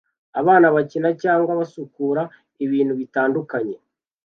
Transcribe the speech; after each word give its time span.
Abana 0.39 0.67
bakina 0.75 1.09
cyangwa 1.23 1.51
basukura 1.59 2.21
ibintu 2.65 2.93
bitandukanye 2.99 3.77